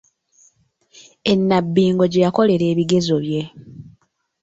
[1.31, 3.41] E Nabbingo gye yakolera ebigezo bye.